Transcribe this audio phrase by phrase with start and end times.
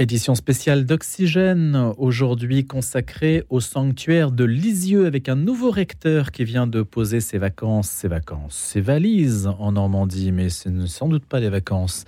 [0.00, 6.66] Édition spéciale d'Oxygène, aujourd'hui consacrée au sanctuaire de Lisieux avec un nouveau recteur qui vient
[6.66, 11.26] de poser ses vacances, ses vacances, ses valises en Normandie, mais ce ne sans doute
[11.26, 12.06] pas des vacances.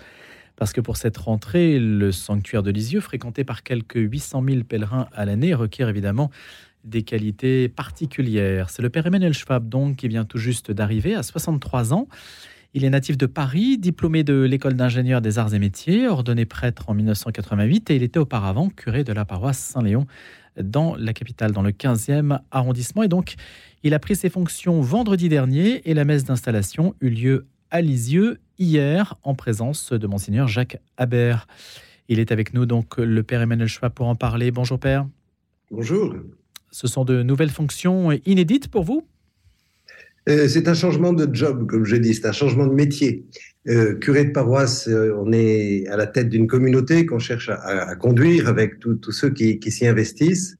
[0.56, 5.09] Parce que pour cette rentrée, le sanctuaire de Lisieux, fréquenté par quelques 800 000 pèlerins
[5.12, 6.30] à l'année, requiert évidemment
[6.84, 8.70] des qualités particulières.
[8.70, 12.09] C'est le père Emmanuel Schwab donc qui vient tout juste d'arriver à 63 ans.
[12.75, 16.88] Il est natif de Paris, diplômé de l'école d'ingénieurs des arts et métiers, ordonné prêtre
[16.88, 20.06] en 1988 et il était auparavant curé de la paroisse Saint-Léon
[20.59, 23.02] dans la capitale, dans le 15e arrondissement.
[23.02, 23.34] Et donc,
[23.82, 28.41] il a pris ses fonctions vendredi dernier et la messe d'installation eut lieu à Lisieux
[28.59, 31.46] hier en présence de monseigneur Jacques Habert.
[32.09, 34.51] Il est avec nous donc le père Emmanuel Schwab pour en parler.
[34.51, 35.07] Bonjour père.
[35.70, 36.15] Bonjour.
[36.70, 39.07] Ce sont de nouvelles fonctions inédites pour vous?
[40.28, 43.24] Euh, c'est un changement de job, comme je dis, c'est un changement de métier.
[43.68, 47.95] Euh, curé de paroisse, euh, on est à la tête d'une communauté qu'on cherche à,
[47.96, 50.56] conduire avec tous ceux qui, s'y investissent.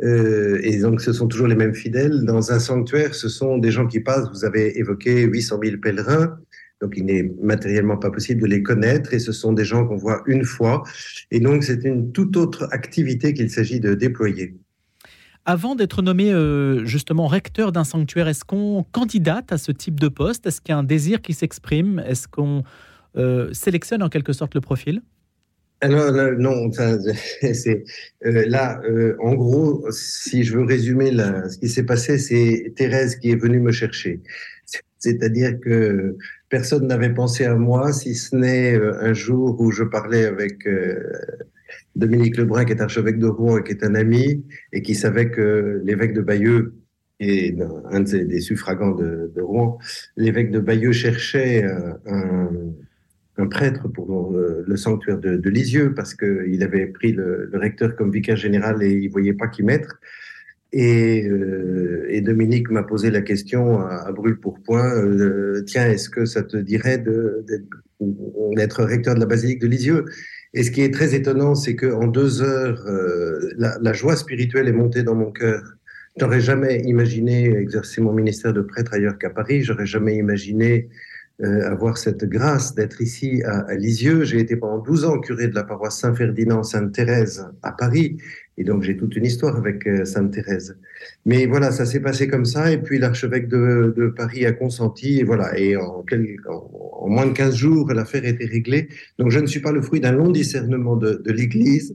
[0.00, 2.24] et donc, ce sont toujours les mêmes fidèles.
[2.24, 4.28] Dans un sanctuaire, ce sont des gens qui passent.
[4.32, 6.38] Vous avez évoqué 800 000 pèlerins.
[6.82, 9.14] Donc, il n'est matériellement pas possible de les connaître.
[9.14, 10.82] Et ce sont des gens qu'on voit une fois.
[11.30, 14.56] Et donc, c'est une toute autre activité qu'il s'agit de déployer.
[15.48, 20.08] Avant d'être nommé euh, justement recteur d'un sanctuaire, est-ce qu'on candidate à ce type de
[20.08, 20.44] poste?
[20.44, 22.02] Est-ce qu'il y a un désir qui s'exprime?
[22.04, 22.64] Est-ce qu'on
[23.16, 25.02] euh, sélectionne en quelque sorte le profil?
[25.82, 26.72] Alors non,
[27.52, 27.84] c'est
[28.24, 28.80] euh, là.
[29.20, 33.60] en gros, si je veux résumer ce qui s'est passé, c'est Thérèse qui est venue
[33.60, 34.22] me chercher.
[34.98, 36.16] C'est-à-dire que
[36.48, 40.66] personne n'avait pensé à moi, si ce n'est un jour où je parlais avec
[41.94, 45.30] Dominique Lebrun, qui est archevêque de Rouen et qui est un ami, et qui savait
[45.30, 46.74] que l'évêque de Bayeux,
[47.18, 47.56] et
[47.90, 49.78] un des suffragants de, Rouen,
[50.16, 51.92] l'évêque de Bayeux cherchait euh,
[53.38, 58.36] un, prêtre pour le, sanctuaire de, Lisieux, parce qu'il avait pris le, recteur comme vicaire
[58.36, 59.98] général et il voyait pas qui mettre.
[60.74, 66.26] Euh, et, Dominique m'a posé la question à, brûle pour point euh, tiens, est-ce que
[66.26, 70.04] ça te dirait d'être recteur de la basilique de Lisieux?
[70.56, 74.72] Et ce qui est très étonnant, c'est qu'en deux heures, euh, la, joie spirituelle est
[74.72, 75.62] montée dans mon cœur.
[76.16, 79.62] Je n'aurais jamais imaginé exercer mon ministère de prêtre ailleurs qu'à Paris.
[79.62, 80.88] J'aurais jamais imaginé
[81.44, 84.24] euh, avoir cette grâce d'être ici à, Lisieux.
[84.24, 88.16] J'ai été pendant 12 ans curé de la paroisse Saint-Ferdinand, Sainte-Thérèse à Paris.
[88.56, 90.78] Et donc j'ai toute une histoire avec euh, Sainte-Thérèse.
[91.26, 92.72] Mais voilà, ça s'est passé comme ça.
[92.72, 95.18] Et puis l'archevêque de, Paris a consenti.
[95.20, 95.58] Et voilà.
[95.58, 96.06] Et en,
[96.48, 98.88] en, moins de 15 jours, l'affaire était réglée.
[99.18, 101.94] Donc je ne suis pas le fruit d'un long discernement de, l'Église.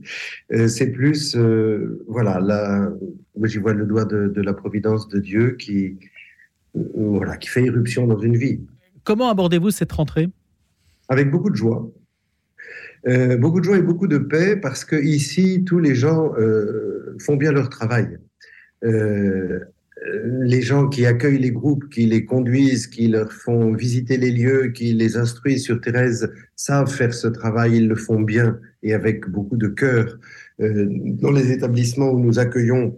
[0.52, 1.36] Euh, c'est plus,
[2.06, 2.92] voilà, là,
[3.42, 5.98] j'y vois le doigt de, de, la providence de Dieu qui,
[6.74, 8.60] voilà, qui fait irruption dans une vie.
[9.04, 10.28] Comment abordez-vous cette rentrée?
[11.08, 11.90] Avec beaucoup de joie.
[13.08, 17.16] Euh, beaucoup de joie et beaucoup de paix parce que ici tous les gens euh,
[17.20, 18.18] font bien leur travail.
[18.84, 19.58] Euh,
[20.40, 24.68] les gens qui accueillent les groupes, qui les conduisent, qui leur font visiter les lieux,
[24.68, 29.28] qui les instruisent sur Thérèse, savent faire ce travail, ils le font bien et avec
[29.28, 30.18] beaucoup de cœur.
[30.58, 32.96] dans les établissements où nous accueillons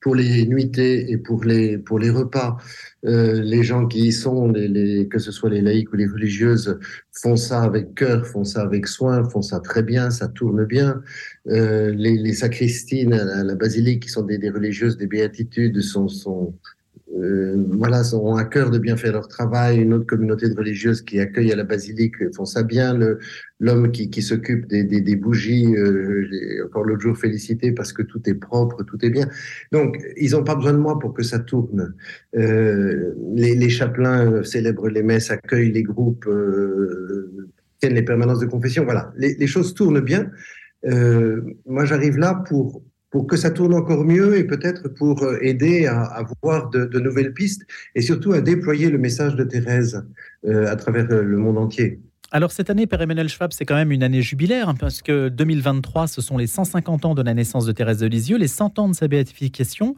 [0.00, 2.56] pour les nuitées et pour les, pour les repas,
[3.04, 6.78] euh, les gens qui y sont, les, que ce soit les laïcs ou les religieuses,
[7.12, 11.02] font ça avec cœur, font ça avec soin, font ça très bien, ça tourne bien.
[11.48, 16.08] Euh, les, les, sacristines à la, basilique, qui sont des, des religieuses des béatitudes, sont,
[16.08, 16.54] sont,
[17.18, 19.78] euh, voilà, ont à cœur de bien faire leur travail.
[19.78, 22.96] Une autre communauté de religieuses qui accueille à la basilique font ça bien.
[23.58, 28.02] L'homme qui, qui s'occupe des, des, des, bougies, euh, encore l'autre jour félicité parce que
[28.02, 29.28] tout est propre, tout est bien.
[29.72, 31.94] Donc, ils n'ont pas besoin de moi pour que ça tourne.
[32.36, 37.48] Euh, les, les, chapelains célèbrent les messes, accueillent les groupes, euh,
[37.80, 38.84] tiennent les permanences de confession.
[38.84, 40.30] Voilà, les, les choses tournent bien.
[40.86, 45.38] Euh, moi, j'arrive là pour pour que ça tourne encore mieux et peut-être pour euh,
[45.42, 47.62] aider à, voir de, de, nouvelles pistes
[47.94, 50.04] et surtout à déployer le message de Thérèse
[50.46, 52.00] euh, à travers euh, le monde entier.
[52.30, 55.28] Alors cette année, Père Emmanuel Schwab, c'est quand même une année jubilaire, hein, parce que
[55.28, 58.78] 2023, ce sont les 150 ans de la naissance de Thérèse de Lisieux, les 100
[58.78, 59.96] ans de sa béatification.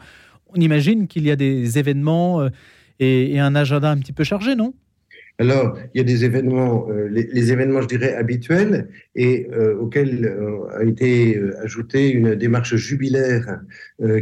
[0.49, 2.47] On imagine qu'il y a des événements
[2.99, 4.73] et, et un agenda un petit peu chargé, non?
[5.43, 10.25] Alors, il y a des événements, euh, les, événements, je dirais, habituels, et euh, auxquels
[10.25, 13.61] euh, a été ajoutée une démarche jubilaire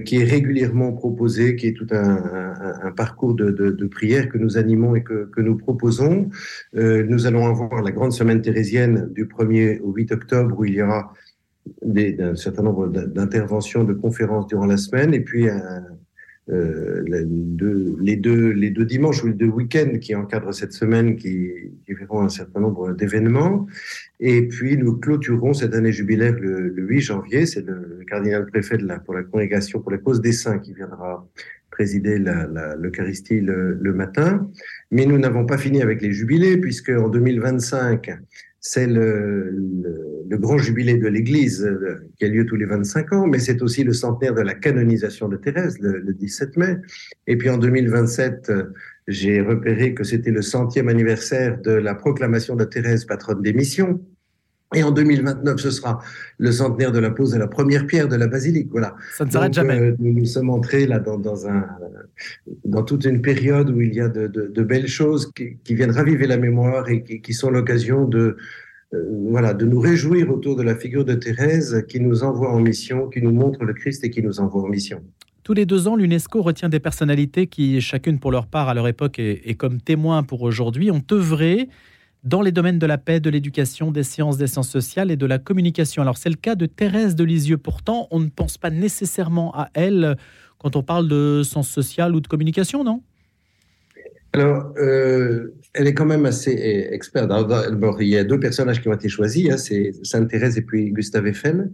[0.05, 5.03] qui est régulièrement proposée, qui est tout un, parcours de, prière que nous animons et
[5.03, 6.31] que, nous proposons.
[6.75, 10.83] nous allons avoir la grande semaine thérésienne du 1er au 8 octobre, où il y
[10.83, 11.13] aura
[11.83, 15.85] un certain nombre d'interventions, de conférences durant la semaine, et puis un,
[16.51, 21.17] les, deux, les, deux, les deux dimanches ou les deux week-ends qui encadrent cette semaine,
[21.17, 21.51] qui,
[21.89, 23.67] verront un certain nombre d'événements.
[24.19, 27.47] Et puis, nous clôturons cette année jubilaire le, 8 janvier.
[27.47, 31.27] C'est le, cardinal préfet pour la congrégation pour la cause des saints qui viendra
[31.71, 34.51] présider l'Eucharistie le, matin.
[34.91, 38.11] Mais nous n'avons pas fini avec les jubilés, puisque en 2025,
[38.61, 39.55] c'est le,
[40.37, 43.85] grand jubilé de l'Église euh, qui a lieu tous les 25 ans, mais c'est aussi
[43.85, 46.77] le centenaire de la canonisation de Thérèse, le, le 17 mai.
[47.27, 48.65] Et puis en 2027, euh,
[49.09, 54.01] j'ai repéré que c'était le centième anniversaire de la proclamation de Thérèse, patronne des missions.
[54.73, 56.01] Et en 2029, ce sera
[56.39, 58.69] le centenaire de la pose de la première pierre de la basilique.
[58.71, 58.95] Voilà.
[59.17, 59.81] Ça ne s'arrête jamais.
[59.81, 61.67] Euh, nous, sommes entrés là dans, dans, un,
[62.65, 65.75] dans toute une période où il y a de, de, de belles choses qui, qui,
[65.75, 68.37] viennent raviver la mémoire et qui, qui sont l'occasion de,
[68.93, 73.09] voilà, de nous réjouir autour de la figure de Thérèse qui nous envoie en mission,
[73.09, 75.03] qui nous montre le Christ et qui nous envoie en mission.
[75.43, 78.87] Tous les deux ans, l'UNESCO retient des personnalités qui, chacune pour leur part à leur
[78.89, 81.69] époque et, et comme témoins pour aujourd'hui, ont œuvré
[82.25, 85.27] dans les domaines de la paix, de l'éducation, des sciences, des sciences sociales et de
[85.27, 86.03] la communication.
[86.03, 87.59] Alors c'est le cas de Thérèse de Lisieux.
[87.59, 90.17] Pourtant, on ne pense pas nécessairement à elle
[90.59, 93.03] quand on parle de sciences sociales ou de communication, non?
[94.33, 96.53] Alors, euh, elle est quand même assez
[96.91, 97.29] experte.
[97.29, 100.63] D'abord, il y a deux personnages qui ont été choisis, hein, c'est Sainte Thérèse et
[100.63, 101.71] puis Gustave Eiffel.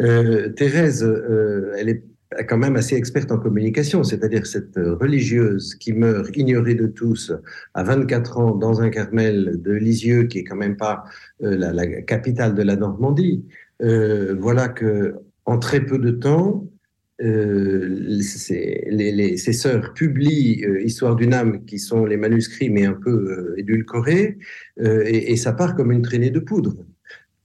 [0.00, 2.02] Euh, Thérèse, euh, elle est
[2.48, 7.32] quand même assez experte en communication, c'est-à-dire cette religieuse qui meurt ignorée de tous
[7.74, 11.04] à 24 ans dans un Carmel de Lisieux, qui est quand même pas
[11.42, 13.44] euh, la, la, capitale de la Normandie.
[13.82, 15.14] Euh, voilà que
[15.44, 16.66] en très peu de temps,
[17.22, 17.96] euh,
[18.88, 23.10] les, ces sœurs publient euh, Histoire d'une âme, qui sont les manuscrits mais un peu
[23.10, 24.38] euh, édulcorés,
[24.78, 26.74] et, ça part comme une traînée de poudre.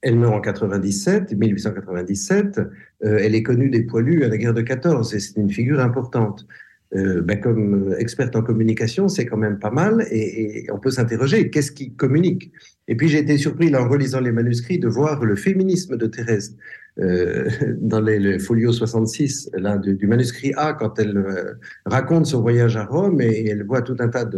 [0.01, 2.59] Elle meurt en 97, 1897.
[2.59, 5.79] Euh, elle est connue des poilus à la guerre de 14 et c'est une figure
[5.79, 6.45] importante.
[6.94, 11.50] Ben comme experte en communication, c'est quand même pas mal et, et on peut s'interroger
[11.50, 12.51] qu'est-ce qui communique?
[12.89, 16.06] Et puis j'ai été surpris là, en relisant les manuscrits de voir le féminisme de
[16.06, 16.57] Thérèse
[17.00, 17.50] euh,
[17.80, 21.54] dans les, les folio 66 là, du, manuscrit A quand elle euh,
[21.86, 24.30] raconte son voyage à Rome et, elle voit tout un tas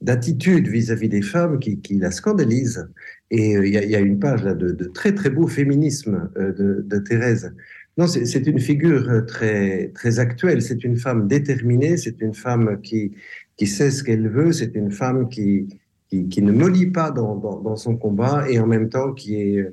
[0.00, 2.88] d'attitudes vis-à-vis des femmes qui, qui la scandalisent.
[3.30, 7.52] Et euh, il y, a une page là, de, très très beau féminisme de, Thérèse.
[7.98, 10.62] Non, c'est une figure très, très actuelle.
[10.62, 13.12] C'est une femme déterminée, c'est une femme qui,
[13.56, 15.68] qui sait ce qu'elle veut, c'est une femme qui,
[16.08, 19.70] qui, ne mollit pas dans, dans, son combat et en même temps qui, est,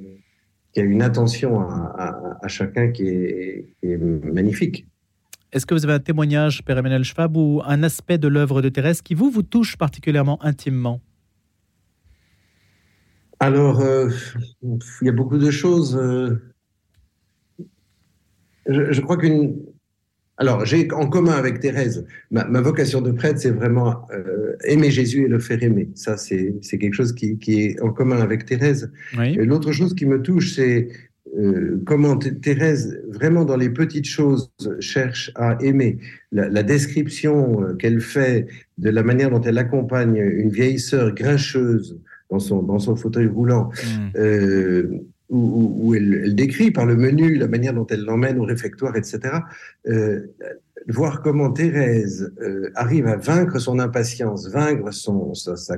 [0.78, 4.86] qui a une attention à, à, à chacun qui est, qui est magnifique.
[5.52, 8.70] Est-ce que vous avez un témoignage, Père Emmanuel Schwab, ou un aspect de l'œuvre de
[8.70, 11.02] Thérèse qui vous, vous touche particulièrement intimement?
[13.40, 14.12] Alors, euh,
[14.62, 15.98] il y a beaucoup de choses.
[15.98, 16.54] Euh,
[18.68, 19.56] je, je crois qu'une.
[20.38, 24.92] Alors, j'ai en commun avec Thérèse, ma, ma vocation de prêtre, c'est vraiment euh, aimer
[24.92, 25.90] Jésus et le faire aimer.
[25.96, 28.92] Ça, c'est quelque chose qui, qui, est en commun avec Thérèse.
[29.18, 29.34] Oui.
[29.36, 30.90] L'autre chose qui me touche, c'est
[31.38, 35.98] euh, comment Thérèse, vraiment dans les petites choses, cherche à aimer.
[36.32, 38.48] La, la description euh, qu'elle fait
[38.78, 42.00] de la manière dont elle accompagne une vieille sœur grincheuse
[42.30, 43.70] dans son, dans son fauteuil roulant.
[43.70, 44.18] Mmh.
[44.18, 44.90] Euh,
[45.30, 48.96] où, où elle, elle, décrit par le menu la manière dont elle l'emmène au réfectoire,
[48.96, 49.20] etc.
[49.88, 50.22] Euh,
[50.88, 55.78] voir comment Thérèse euh, arrive à vaincre son impatience, vaincre son, sa, sa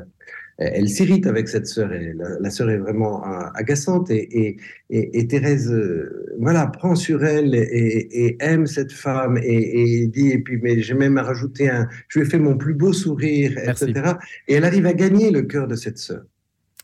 [0.59, 1.89] elle s'irrite avec cette sœur.
[1.89, 4.57] La, la sœur est vraiment euh, agaçante et, et,
[4.89, 10.39] et, et Thérèse, euh, voilà, prend sur elle et, aime cette femme et, dit et
[10.39, 13.53] puis mais j'ai même à rajouter un, je lui ai fait mon plus beau sourire,
[13.55, 13.85] Merci.
[13.85, 14.13] etc.
[14.47, 16.23] Et elle arrive à gagner le cœur de cette sœur.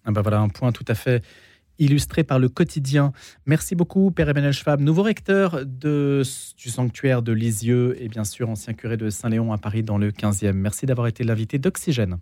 [0.06, 1.22] Ah ben voilà un point tout à fait
[1.80, 3.12] illustré par le quotidien.
[3.46, 6.24] Merci beaucoup, Père Emmanuel Schwab, nouveau recteur du
[6.70, 10.54] sanctuaire de Lisieux et bien sûr ancien curé de Saint-Léon à Paris dans le 15e.
[10.54, 12.18] Merci d'avoir été l'invité d'Oxygène.